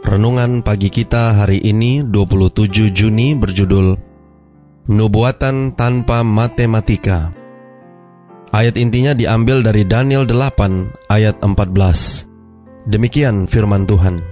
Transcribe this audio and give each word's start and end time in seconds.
Renungan 0.00 0.64
pagi 0.64 0.88
kita 0.88 1.36
hari 1.36 1.60
ini 1.60 2.00
27 2.00 2.88
Juni 2.88 3.36
berjudul 3.36 4.00
Nubuatan 4.88 5.76
tanpa 5.76 6.24
matematika. 6.24 7.28
Ayat 8.48 8.80
intinya 8.80 9.12
diambil 9.12 9.60
dari 9.60 9.84
Daniel 9.84 10.24
8 10.24 11.12
ayat 11.12 11.36
14. 11.44 12.88
Demikian 12.88 13.44
firman 13.44 13.84
Tuhan. 13.84 14.24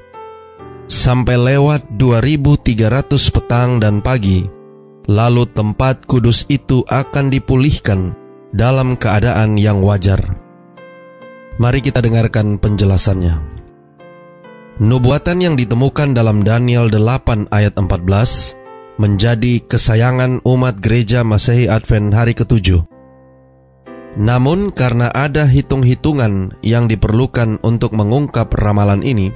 Sampai 0.89 1.37
lewat 1.37 1.85
2300 2.01 3.29
petang 3.29 3.77
dan 3.77 4.01
pagi, 4.01 4.49
lalu 5.05 5.45
tempat 5.53 6.09
kudus 6.09 6.49
itu 6.49 6.81
akan 6.89 7.29
dipulihkan 7.29 8.17
dalam 8.57 8.97
keadaan 8.97 9.61
yang 9.61 9.85
wajar. 9.85 10.33
Mari 11.61 11.85
kita 11.85 12.01
dengarkan 12.01 12.57
penjelasannya. 12.57 13.58
Nubuatan 14.79 15.43
yang 15.43 15.59
ditemukan 15.59 16.15
dalam 16.15 16.47
Daniel 16.47 16.87
8 16.87 17.51
ayat 17.51 17.75
14 17.75 19.03
menjadi 19.03 19.59
kesayangan 19.67 20.39
umat 20.47 20.79
gereja 20.79 21.27
Masehi 21.27 21.67
Advent 21.67 22.15
hari 22.15 22.31
ketujuh. 22.39 22.87
Namun 24.23 24.71
karena 24.71 25.11
ada 25.11 25.51
hitung-hitungan 25.51 26.63
yang 26.63 26.87
diperlukan 26.87 27.59
untuk 27.67 27.91
mengungkap 27.91 28.55
ramalan 28.55 29.03
ini, 29.03 29.35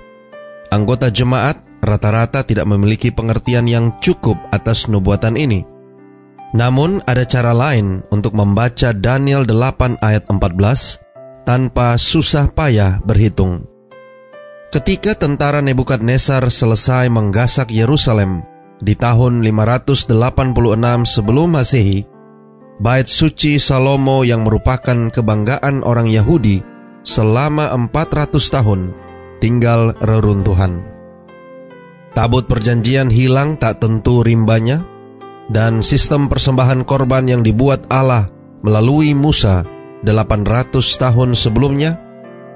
anggota 0.71 1.11
jemaat 1.11 1.59
rata-rata 1.83 2.47
tidak 2.47 2.71
memiliki 2.71 3.11
pengertian 3.11 3.67
yang 3.67 3.99
cukup 3.99 4.39
atas 4.55 4.87
nubuatan 4.87 5.35
ini. 5.35 5.67
Namun 6.55 7.03
ada 7.03 7.27
cara 7.27 7.51
lain 7.51 8.07
untuk 8.15 8.39
membaca 8.39 8.95
Daniel 8.95 9.43
8 9.43 10.07
ayat 10.07 10.23
14 10.23 11.03
tanpa 11.43 11.99
susah 11.99 12.47
payah 12.55 13.03
berhitung. 13.03 13.72
Ketika 14.73 15.13
tentara 15.13 15.61
Nebukadnezar 15.61 16.49
selesai 16.49 17.13
menggasak 17.13 17.69
Yerusalem 17.69 18.41
di 18.81 18.97
tahun 18.97 19.45
586 19.45 20.09
sebelum 21.05 21.61
Masehi, 21.61 22.09
Bait 22.81 23.05
suci 23.05 23.61
Salomo 23.61 24.25
yang 24.25 24.49
merupakan 24.49 25.13
kebanggaan 25.13 25.85
orang 25.85 26.09
Yahudi 26.09 26.65
selama 27.05 27.69
400 27.77 28.33
tahun 28.33 28.97
tinggal 29.45 29.93
reruntuhan. 30.01 30.81
Tabut 32.17 32.49
perjanjian 32.49 33.13
hilang 33.13 33.61
tak 33.61 33.85
tentu 33.85 34.25
rimbanya, 34.25 34.89
dan 35.53 35.85
sistem 35.85 36.33
persembahan 36.33 36.89
korban 36.89 37.29
yang 37.29 37.45
dibuat 37.45 37.93
Allah 37.93 38.33
melalui 38.65 39.13
Musa 39.13 39.69
800 40.01 40.73
tahun 40.97 41.37
sebelumnya 41.37 42.12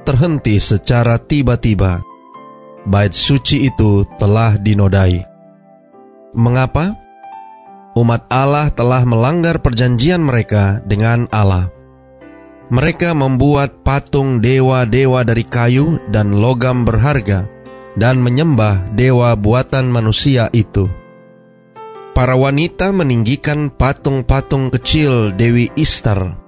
terhenti 0.07 0.63
secara 0.63 1.19
tiba-tiba. 1.19 1.99
Bait 2.87 3.11
suci 3.11 3.67
itu 3.67 4.07
telah 4.15 4.55
dinodai. 4.55 5.27
Mengapa? 6.39 6.95
Umat 7.99 8.31
Allah 8.31 8.71
telah 8.71 9.03
melanggar 9.03 9.59
perjanjian 9.59 10.23
mereka 10.23 10.79
dengan 10.87 11.27
Allah. 11.35 11.75
Mereka 12.71 13.19
membuat 13.19 13.83
patung 13.83 14.39
dewa-dewa 14.39 15.27
dari 15.27 15.43
kayu 15.43 15.99
dan 16.15 16.39
logam 16.39 16.87
berharga 16.87 17.51
dan 17.99 18.23
menyembah 18.23 18.95
dewa 18.95 19.35
buatan 19.35 19.91
manusia 19.91 20.47
itu. 20.55 20.87
Para 22.15 22.39
wanita 22.39 22.95
meninggikan 22.95 23.69
patung-patung 23.69 24.71
kecil 24.71 25.35
Dewi 25.35 25.69
Istar 25.75 26.46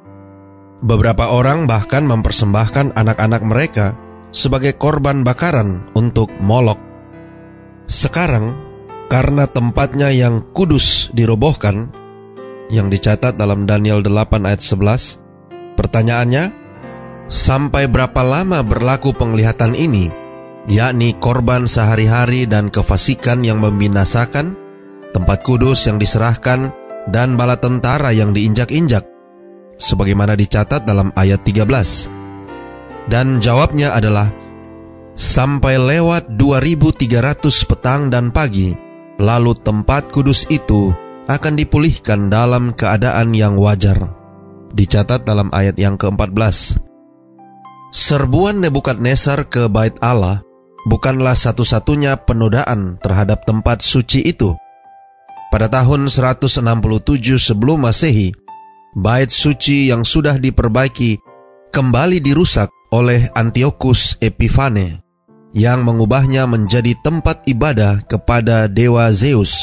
Beberapa 0.79 1.35
orang 1.35 1.67
bahkan 1.67 2.07
mempersembahkan 2.07 2.95
anak-anak 2.95 3.43
mereka 3.43 3.99
sebagai 4.31 4.79
korban 4.79 5.27
bakaran 5.27 5.91
untuk 5.99 6.31
Molok. 6.39 6.79
Sekarang, 7.91 8.55
karena 9.11 9.51
tempatnya 9.51 10.15
yang 10.15 10.55
kudus 10.55 11.11
dirobohkan, 11.11 11.91
yang 12.71 12.93
dicatat 12.93 13.35
dalam 13.35 13.67
Daniel 13.67 14.07
8 14.07 14.47
ayat 14.47 14.63
11, 14.63 15.75
pertanyaannya, 15.75 16.45
sampai 17.27 17.91
berapa 17.91 18.23
lama 18.23 18.63
berlaku 18.63 19.17
penglihatan 19.19 19.75
ini, 19.75 20.13
yakni 20.71 21.19
korban 21.19 21.67
sehari-hari 21.67 22.47
dan 22.47 22.71
kefasikan 22.71 23.43
yang 23.43 23.59
membinasakan, 23.59 24.55
tempat 25.11 25.43
kudus 25.43 25.91
yang 25.91 25.99
diserahkan, 25.99 26.71
dan 27.11 27.35
bala 27.35 27.59
tentara 27.59 28.13
yang 28.13 28.31
diinjak-injak, 28.37 29.18
sebagaimana 29.79 30.35
dicatat 30.35 30.85
dalam 30.85 31.15
ayat 31.15 31.41
13. 31.47 33.09
Dan 33.09 33.41
jawabnya 33.41 33.97
adalah 33.97 34.29
sampai 35.17 35.81
lewat 35.81 36.29
2300 36.37 37.65
petang 37.65 38.13
dan 38.13 38.29
pagi, 38.29 38.77
lalu 39.17 39.57
tempat 39.57 40.13
kudus 40.13 40.45
itu 40.53 40.93
akan 41.25 41.55
dipulihkan 41.57 42.29
dalam 42.29 42.77
keadaan 42.77 43.33
yang 43.33 43.57
wajar. 43.57 43.97
Dicatat 44.69 45.25
dalam 45.25 45.49
ayat 45.57 45.81
yang 45.81 45.97
ke-14. 45.97 46.77
Serbuan 47.89 48.61
Nebukadnezar 48.61 49.49
ke 49.49 49.65
bait 49.73 49.97
Allah 50.05 50.45
bukanlah 50.85 51.33
satu-satunya 51.33 52.21
penodaan 52.21 53.01
terhadap 53.01 53.49
tempat 53.49 53.81
suci 53.81 54.29
itu. 54.29 54.53
Pada 55.49 55.73
tahun 55.73 56.13
167 56.13 56.61
sebelum 57.41 57.89
Masehi, 57.89 58.37
bait 58.99 59.31
suci 59.31 59.95
yang 59.95 60.03
sudah 60.03 60.43
diperbaiki 60.43 61.23
kembali 61.71 62.19
dirusak 62.19 62.67
oleh 62.91 63.31
Antiochus 63.31 64.19
Epifane 64.19 65.07
yang 65.55 65.87
mengubahnya 65.87 66.51
menjadi 66.51 66.99
tempat 67.01 67.47
ibadah 67.47 68.03
kepada 68.05 68.67
dewa 68.67 69.09
Zeus. 69.15 69.55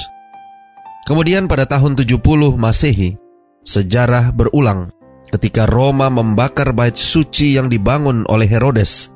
Kemudian 1.06 1.46
pada 1.46 1.70
tahun 1.70 2.00
70 2.00 2.58
Masehi, 2.58 3.20
sejarah 3.62 4.34
berulang 4.34 4.90
ketika 5.30 5.68
Roma 5.70 6.10
membakar 6.10 6.74
bait 6.74 6.96
suci 6.98 7.60
yang 7.60 7.70
dibangun 7.70 8.26
oleh 8.32 8.50
Herodes. 8.50 9.14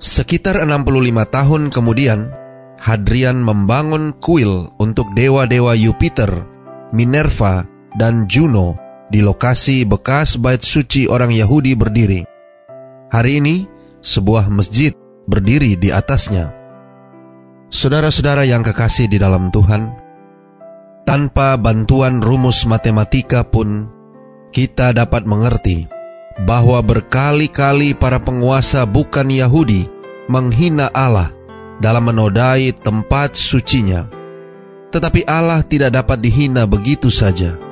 Sekitar 0.00 0.62
65 0.64 1.28
tahun 1.28 1.62
kemudian, 1.68 2.32
Hadrian 2.80 3.38
membangun 3.44 4.16
kuil 4.18 4.72
untuk 4.80 5.06
dewa-dewa 5.14 5.76
Jupiter, 5.78 6.30
Minerva, 6.90 7.62
dan 7.94 8.26
Juno 8.26 8.81
di 9.12 9.20
lokasi 9.20 9.84
bekas 9.84 10.40
bait 10.40 10.64
suci 10.64 11.04
orang 11.04 11.28
Yahudi 11.28 11.76
berdiri. 11.76 12.24
Hari 13.12 13.44
ini, 13.44 13.68
sebuah 14.00 14.48
masjid 14.48 14.96
berdiri 15.28 15.76
di 15.76 15.92
atasnya. 15.92 16.48
Saudara-saudara 17.68 18.48
yang 18.48 18.64
kekasih 18.64 19.12
di 19.12 19.20
dalam 19.20 19.52
Tuhan, 19.52 19.92
tanpa 21.04 21.60
bantuan 21.60 22.24
rumus 22.24 22.64
matematika 22.64 23.44
pun, 23.44 23.92
kita 24.48 24.96
dapat 24.96 25.28
mengerti 25.28 25.84
bahwa 26.48 26.80
berkali-kali 26.80 27.92
para 27.92 28.16
penguasa 28.16 28.88
bukan 28.88 29.28
Yahudi 29.28 29.84
menghina 30.32 30.88
Allah 30.88 31.28
dalam 31.84 32.08
menodai 32.08 32.72
tempat 32.72 33.36
sucinya. 33.36 34.08
Tetapi 34.88 35.24
Allah 35.28 35.64
tidak 35.64 35.96
dapat 35.96 36.20
dihina 36.20 36.68
begitu 36.68 37.08
saja 37.08 37.71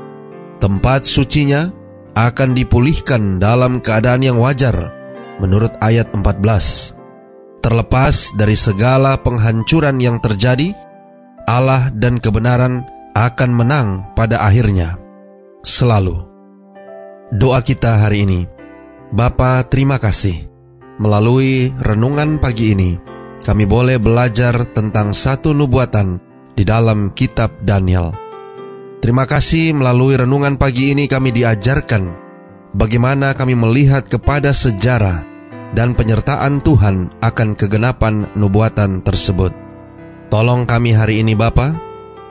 tempat 0.61 1.09
sucinya 1.09 1.73
akan 2.15 2.53
dipulihkan 2.53 3.41
dalam 3.41 3.81
keadaan 3.81 4.23
yang 4.23 4.39
wajar 4.39 4.93
menurut 5.41 5.73
ayat 5.81 6.13
14. 6.13 7.65
Terlepas 7.65 8.33
dari 8.37 8.57
segala 8.57 9.21
penghancuran 9.21 10.01
yang 10.01 10.21
terjadi, 10.21 10.73
Allah 11.49 11.89
dan 11.93 12.21
kebenaran 12.21 12.85
akan 13.17 13.51
menang 13.53 13.89
pada 14.17 14.41
akhirnya. 14.45 14.97
Selalu. 15.61 16.25
Doa 17.37 17.61
kita 17.61 18.01
hari 18.07 18.25
ini. 18.25 18.41
Bapa, 19.13 19.67
terima 19.67 20.01
kasih. 20.01 20.49
Melalui 21.01 21.73
renungan 21.81 22.41
pagi 22.41 22.77
ini, 22.77 22.97
kami 23.45 23.65
boleh 23.65 23.97
belajar 23.97 24.69
tentang 24.73 25.17
satu 25.17 25.57
nubuatan 25.57 26.21
di 26.57 26.65
dalam 26.65 27.13
kitab 27.17 27.57
Daniel. 27.65 28.30
Terima 29.01 29.25
kasih 29.25 29.73
melalui 29.73 30.21
renungan 30.21 30.61
pagi 30.61 30.93
ini 30.93 31.09
kami 31.09 31.33
diajarkan 31.33 32.13
bagaimana 32.77 33.33
kami 33.33 33.57
melihat 33.57 34.05
kepada 34.05 34.53
sejarah 34.53 35.25
dan 35.73 35.97
penyertaan 35.97 36.61
Tuhan 36.61 37.09
akan 37.25 37.49
kegenapan 37.57 38.29
nubuatan 38.37 39.01
tersebut. 39.01 39.57
Tolong 40.31 40.69
kami 40.69 40.95
hari 40.95 41.25
ini 41.25 41.35
Bapa, 41.35 41.75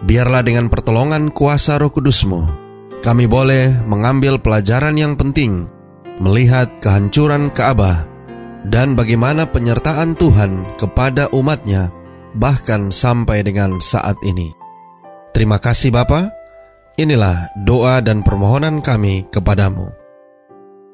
biarlah 0.06 0.46
dengan 0.46 0.70
pertolongan 0.72 1.34
kuasa 1.34 1.82
roh 1.82 1.92
kudusmu, 1.92 2.48
kami 3.02 3.26
boleh 3.28 3.74
mengambil 3.90 4.40
pelajaran 4.40 4.96
yang 4.96 5.18
penting, 5.20 5.68
melihat 6.22 6.70
kehancuran 6.80 7.52
Ka'bah, 7.52 8.08
dan 8.68 8.96
bagaimana 8.96 9.50
penyertaan 9.50 10.16
Tuhan 10.16 10.78
kepada 10.80 11.32
umatnya, 11.34 11.92
bahkan 12.38 12.94
sampai 12.94 13.44
dengan 13.44 13.82
saat 13.82 14.16
ini. 14.22 14.54
Terima 15.36 15.60
kasih 15.60 15.92
Bapa. 15.92 16.39
Inilah 17.00 17.56
doa 17.56 18.04
dan 18.04 18.28
permohonan 18.28 18.84
kami 18.84 19.24
kepadamu. 19.32 19.88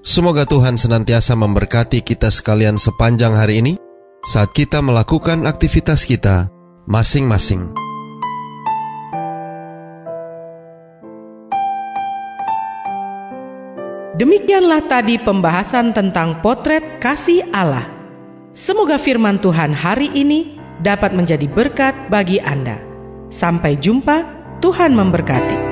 Semoga 0.06 0.46
Tuhan 0.46 0.78
senantiasa 0.78 1.34
memberkati 1.34 2.06
kita 2.06 2.30
sekalian 2.30 2.78
sepanjang 2.78 3.34
hari 3.34 3.58
ini 3.58 3.74
saat 4.22 4.54
kita 4.54 4.86
melakukan 4.86 5.50
aktivitas 5.50 6.06
kita 6.06 6.54
masing-masing. 6.86 7.74
Demikianlah 14.22 14.86
tadi 14.86 15.18
pembahasan 15.18 15.90
tentang 15.90 16.38
potret 16.46 17.02
kasih 17.02 17.50
Allah. 17.50 17.90
Semoga 18.54 19.02
firman 19.02 19.42
Tuhan 19.42 19.74
hari 19.74 20.14
ini 20.14 20.54
dapat 20.86 21.18
menjadi 21.18 21.50
berkat 21.50 21.98
bagi 22.14 22.38
Anda. 22.46 22.78
Sampai 23.34 23.74
jumpa, 23.82 24.22
Tuhan 24.62 24.94
memberkati. 24.94 25.65